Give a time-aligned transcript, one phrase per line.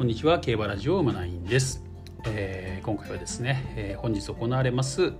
[0.00, 1.84] こんにちは競馬ラジオ馬ナインです、
[2.24, 5.12] えー、今回はですね、えー、本日行われます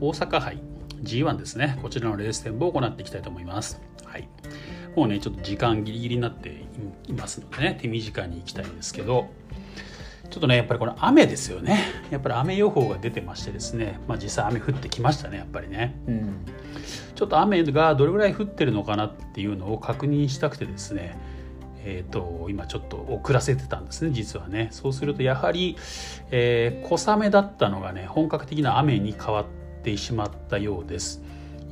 [0.00, 0.60] 大阪杯
[1.00, 1.78] G1 ですね。
[1.80, 3.80] こちらのレース展望を行っていきたいと思います。
[4.04, 4.28] はい。
[4.96, 6.64] もうねちょっと時間ギリギリになって
[7.06, 9.28] いますのでね手短に行きたいんですけど
[10.28, 11.84] ちょっとねやっぱりこの雨ですよね。
[12.10, 15.94] やっぱり雨予報が出てましてですねまあ実際雨降ってきましたねやっぱりね。
[16.08, 16.34] うん。
[17.14, 21.16] ちょっと雨がどれぐらい降ってるのかなっていうのを確認したくてですね
[21.84, 24.68] えーと、今ちょっと遅らせてたんですね実はね。
[24.72, 25.76] そうするとやはり、
[26.30, 29.46] えー、小雨だったのがね本格的な雨に変わっ
[29.82, 31.22] てしまったようです。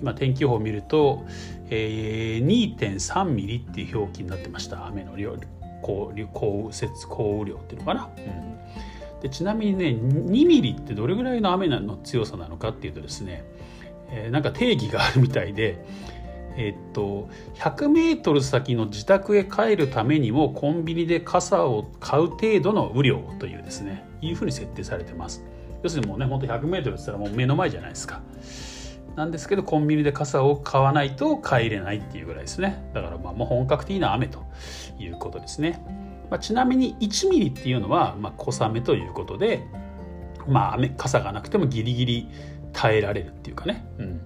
[0.00, 1.24] 今天気予報を見ると、
[1.70, 4.86] えー、2.3ミリっていう表記になってました。
[4.86, 5.36] 雨の量
[5.84, 13.44] 降降雪降雨量っていうのかな、うん、でちなみにね2ミリってどれぐらいの雨の強さなのかっていうとですね、
[14.10, 15.84] えー、なんか定義があるみたいで
[16.56, 25.44] えっと、100メートル先の自宅へ帰るためにもコンビニで傘を買う程度の雨量というですねいうふうに設定されてます。
[25.82, 28.22] 要するにもうねほんと100メートルって言ったらもう目の前じゃないですか。
[29.16, 32.90] なんですけどコンビニで傘を買わないと帰れないっていうぐらいですね。
[32.94, 34.44] だからまあもう本格的な雨と
[34.98, 35.84] いうことですね、
[36.30, 39.66] まあ、ちなみに1ミリっていうのはまあ小雨ということで
[40.48, 42.28] まあ雨傘がなくてもギリギリ
[42.72, 44.20] 耐えられるっていうかね、うん、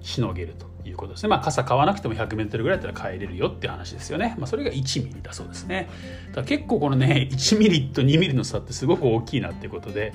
[0.00, 0.69] しのげると。
[0.84, 1.28] いうことですね。
[1.28, 4.34] まあ、傘買わなくても 100m ぐらいだったら帰れるよって話ですよね。
[4.38, 5.88] まあ、それが1ミリだそうですね。
[6.34, 10.12] だ結構このね、1ミリと2ミリの差ってすごく大きいなっていうことで、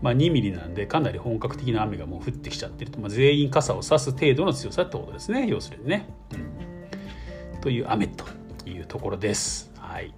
[0.00, 5.46] まあ、2ミリなんでかなり本格的な雨がもう降ってきちゃってると、まあ、全員傘を差す程度の強さってことですね。
[5.48, 6.08] 要するにね。
[7.54, 8.24] うん、という雨と
[8.66, 9.72] いうところです。
[9.78, 10.14] はい。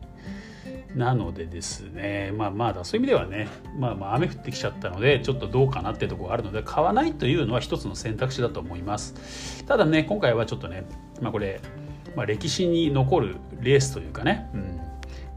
[0.94, 3.48] なのでですね、まあまだそういう意味ではね、
[3.78, 9.64] まあまあ雨降ってきちゃったので、ちょっとどうかなっていうところがあるので、買わないというのは一つの選択肢だと思います。
[9.66, 10.84] ただね、今回はちょっとね、
[11.20, 11.60] まあこれ、
[12.16, 14.80] まあ、歴史に残るレースというかね、うん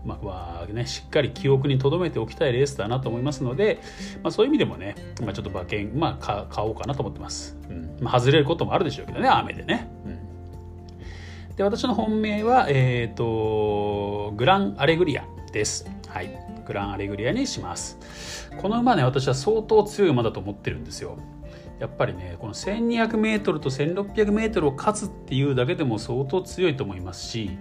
[0.08, 3.82] まあね、しっかり記憶に留めておきたいレースだなと思いますので、
[4.24, 7.58] まあ、そういう意味でもね、まあ、ちょっと馬券、まあ、買おうかなと思ってます。
[7.70, 9.90] うんまあ、外れることもあるでしょうけどね、雨でね。
[10.06, 10.17] うん、
[11.58, 15.90] で私の本命は、えーとグランアレグリアです。
[16.08, 16.30] はい。
[16.68, 17.98] グランアレグリアにします。
[18.62, 21.18] この馬ね、私は相当強い馬だと思ってるんですよ。
[21.80, 27.58] やっぱりね、この 1200m と 1600m を勝つっていうだけでも相当強いと思いますし、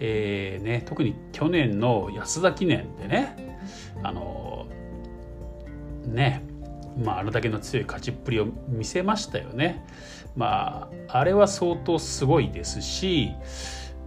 [0.00, 3.56] えーね、特に去年の安田記念でね、
[4.02, 4.66] あの
[6.06, 6.42] ね、
[6.96, 9.84] まあ、あれだけの強い勝ちっぷりを見せましたよね。
[10.36, 13.32] まあ、あれは相当すごいですし、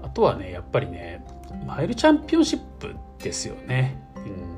[0.01, 1.25] あとはね、やっぱりね、
[1.65, 4.01] マイルチャンピオンシップですよね。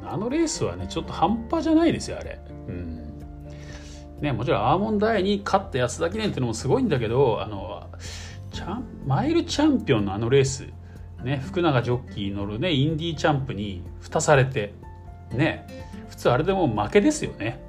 [0.02, 2.40] うん、あのレースはね、ちょっと半端じゃないですよ、あれ。
[2.68, 3.08] うん
[4.22, 7.88] ね、もちろんアーモンドアイに勝った安田記念っていうのもすごいんだけど、あの、
[8.52, 10.66] チャンマイルチャンピオンのあのレース、
[11.24, 14.74] ね、福永ジョッキー乗るね、インディーチャンプに蓋されて、
[15.32, 15.68] ね、
[16.10, 17.62] 普通あれでも負けですよね。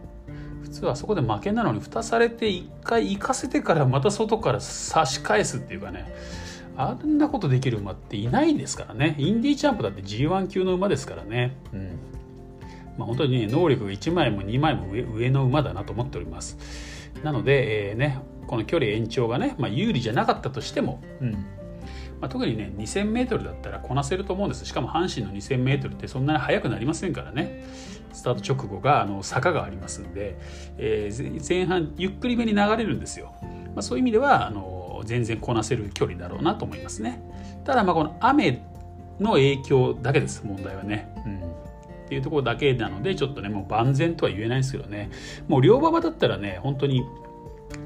[0.68, 6.12] 普通はそこで負けなのに蓋されて一回行かせてからまた外から差し返すっていうかね。
[6.76, 9.16] あんなことできる馬っていないんですからね。
[9.18, 11.98] インディーチャンプだって G1 級の馬ですからね、うん。
[12.96, 16.56] まあ、本当にね能力が1枚も2枚も上上の馬だなと思っております。
[17.24, 21.44] なので、えー、ね、この距離延長がね、まあ、有利じゃなかったとしても、うん。
[22.20, 24.64] まあ、特にね 2000m だったらこなせると思うんです。
[24.64, 27.64] しかも阪神の 2000m ってそんなに速くなりませんからね。
[28.12, 30.38] スタート直後があの坂がありますんで、
[30.76, 33.34] えー、前半ゆっくりめに流れるんですよ、
[33.74, 37.22] まあ、そういう意味ではあの全然こなせる距離だろうなと思いますね。
[37.64, 38.64] ただまあこの雨
[39.20, 40.44] の影響だけです。
[40.44, 41.12] 問題はね。
[41.24, 41.38] うん。
[41.38, 45.10] っていうところだけなのでちょっとねもう万全とは言えないんですけどね。
[45.46, 47.04] もう両馬場だったらね本当に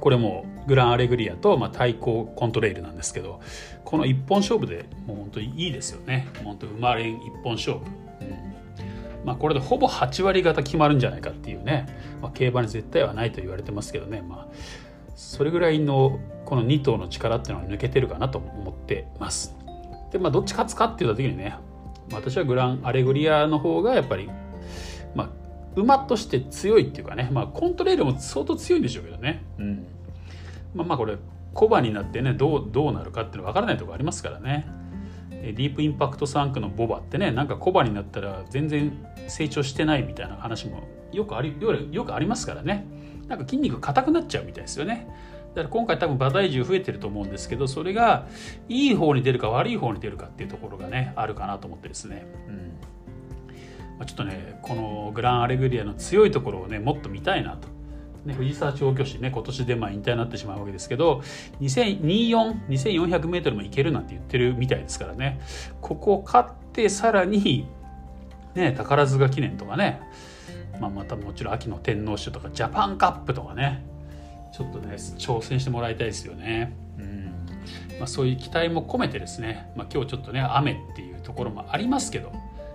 [0.00, 3.40] これもグランアレグリアと、まあ、対抗コントレイルなんですけど
[3.84, 6.28] この一本勝負でもう本当にいいですよね。
[6.44, 7.84] 本当馬連一本勝負、
[8.20, 9.24] うん。
[9.24, 11.86] まあ、これでほぼ8割方決まるんじゃないかっていうね、
[12.22, 14.54] まあ、競馬に絶対はないと言われてますけどね、まあ、
[15.14, 19.54] それぐらいのこの2頭の力っていうのは抜けてるかなと思ってます。
[20.10, 21.56] でまあどっち勝つかって言った時にね
[22.12, 24.28] 私はグランアレグリアの方がやっぱり、
[25.14, 25.28] まあ、
[25.76, 29.42] 馬として強いっていうかね、まあ、コントレールも相当強いんでしょうけどね。
[29.58, 29.86] うん。
[30.74, 31.16] まあ、まあこれ
[31.54, 34.66] コバになってねどうどうなるかっていうの分からないところありますからね。
[35.30, 41.56] ディープインパクト3区のボバってねなんかコバになったら全然成長してないみたいな話もよくあり
[41.90, 42.86] よくありますからね。
[43.28, 45.08] なんか筋肉硬くなっちゃうみたいですよね。
[45.54, 48.26] だから今回多分馬体重増えてると思うんですけどそれが
[48.68, 52.56] いい方に出るか悪い方に出るかっていうところがねあるかなと思ってですね、うん
[53.98, 57.68] まあ、ちょっとねこのグランアレグリアの強いところをねもっと見たいなと。
[58.24, 61.22] ね、藤沢調教師ね今年でまあ引退になってしまうわけですけど
[61.60, 65.40] 2400 2400m もいけるなんて言ってるみたいですからね
[65.80, 67.66] ここを勝ってさらに
[68.54, 70.00] ね、宝塚記念とかね、
[70.80, 73.82] まあ、またもちろん秋の天皇賞とかジャパンカップとかね
[74.52, 76.76] ちょっとね挑戦してもらいたいですよね。
[76.98, 77.32] うん
[77.98, 82.32] まあ、そういう期待も込めてですね、まあ、今日ちょっとね雨っていうところもありますけど、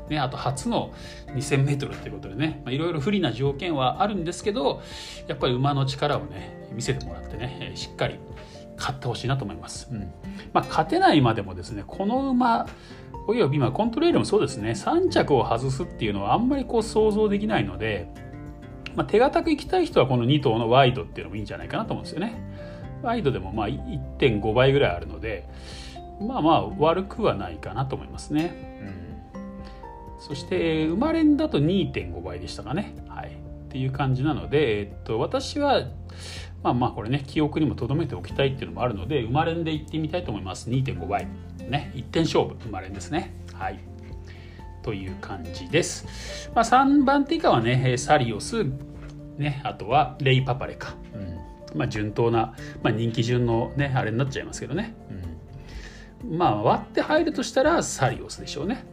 [0.09, 0.93] ね、あと初の
[1.27, 4.81] 2,000m っていうことでねいろいろ不利な条件はあるんですけど
[5.27, 8.19] やっぱり馬の力をね見せてもらってねしっかり
[8.77, 9.89] 勝ってほしいなと思います。
[9.91, 10.11] うん
[10.53, 12.67] まあ、勝てないまでもですねこの馬
[13.27, 18.07] および今コントレールもそうですね3着を外すっていうのはあんまりこう想像できないので、
[18.95, 22.41] まあ、手堅くいきたい人はこの2頭のワイドっていうのもいいんじゃないかなと思うんですよね。
[23.01, 25.47] ワイドでもまあ1.5倍ぐらいあるので
[26.21, 28.81] まあまあ悪くはないかなと思いますね。
[28.81, 29.06] うん、
[30.19, 32.95] そして生まれんだと2.5倍でしたかね。
[33.07, 33.31] はい、っ
[33.69, 35.83] ていう感じなので、えっと、私は
[36.63, 40.69] まあまあこれね記憶にも留めておきたいっていうのもあるので生まれんでいってみたいと思います。
[40.69, 41.27] 2.5倍。
[41.69, 41.91] ね。
[41.95, 42.55] 1点勝負。
[42.63, 43.35] 生まれんですね。
[43.53, 43.79] はい。
[44.83, 48.65] という感じです、まあ、3番手以下はねサリオス。
[49.37, 49.61] ね。
[49.63, 51.17] あとはレイパパレか、う
[51.75, 51.77] ん。
[51.77, 54.95] まあ、順当な、まあ、人気順のねあれになっちゃいますけどね、
[56.23, 58.85] うん、まあ割って入るとしたらサリオスでしょうね。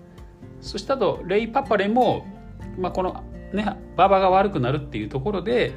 [0.64, 2.26] そしてあとレイパパレも、
[2.78, 3.22] まあ、この
[3.52, 5.74] ね馬場が悪くなるっていうところで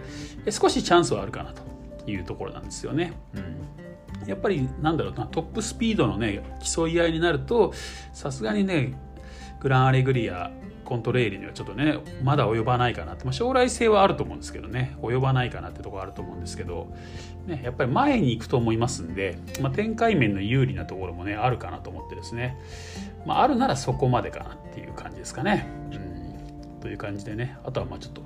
[0.49, 3.13] 少しチャンスはあるかなというところなんですよね。
[3.35, 7.73] うん、やっぱりなんだろうなトップスピードのね競い合いになると
[8.13, 8.97] さすがにね
[9.59, 10.51] グランアレグリア
[10.85, 14.95] コントレールにはちょっとねまだ及ばないかなって、まあ、将来性はあると思うんですけどね。
[15.01, 16.87] 及ばないかなってところあると思うんですけど、
[17.45, 22.57] ね、やっぱり前に行くと思いますんで、まあ、展開面の有利なところもねあるかなと思ってですね、
[23.25, 25.67] まあ、あるならそこまでかなっていう感じですかね。
[26.79, 27.57] という感じでね。
[27.63, 28.21] あとはまあちょっと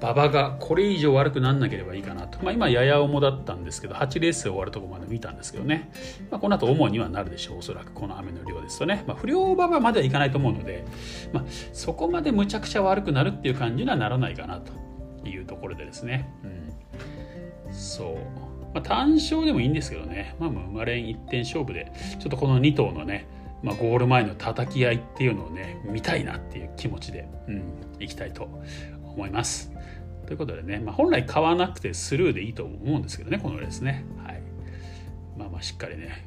[0.00, 5.90] 馬場がこれ以上悪くなんなければいいかなと、まあ、今やや重だったんですけど8レース終わるところまで見たんですけどね、
[6.30, 7.58] まあ、この後主にはなるでしょう。
[7.58, 10.84] おそらくこの雨の量ですとね、まあ、不良馬場まではいかないと思うので、
[11.32, 14.86] まあ、そこまでむちゃくちゃ悪くなるっていう感じにはならないかなと。
[15.28, 18.16] いうところでですね、うん、そう。
[18.74, 23.26] まあ、単勝でもいいんですけどね、まあ、生まれん1点勝負でちょっとこの2頭のね
[23.62, 27.62] まあ、ゴール前の叩き合いっていうのをね見たいなっていう気持ちで、うん、
[27.98, 28.48] いきたいと
[29.04, 29.72] 思います。
[30.26, 34.04] ということでね、まあ、本来買わなくてスルーでいいと思うんですけどねこのレースね。
[34.24, 34.42] はい、
[35.38, 36.26] まあまあしっかりね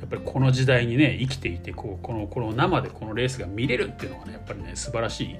[0.00, 5.36] やっぱりこの時代にね生きていてこうこのこの生でこのレースが見れるっていうのがねやっぱりね素晴らしい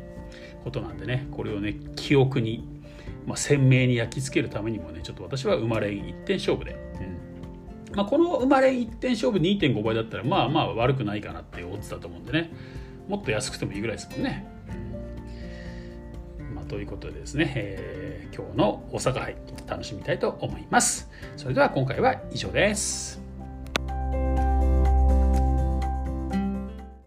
[0.64, 2.64] ことなんでねこれをね記憶に、
[3.26, 7.19] まあ、鮮明に焼き付けるためにもねちょっと私は生まれ一点勝負で、うん
[7.94, 12.52] まあ、この生まれ1点勝負2.5倍だったらまあまあ悪くないかなって思ってたと思うんでね
[13.08, 14.46] もっと安くてもいいぐらいですもんね。
[16.54, 21.10] まあ、ということでですね、えー、今日の大阪杯楽しみたいと思います。
[21.36, 23.29] それでは今回は以上です。